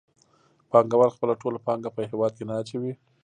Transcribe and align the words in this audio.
پانګوال 0.69 1.11
خپله 1.15 1.33
ټوله 1.41 1.59
پانګه 1.65 1.89
په 1.95 2.01
هېواد 2.09 2.31
کې 2.37 2.43
نه 2.49 2.53
اچوي 2.61 2.93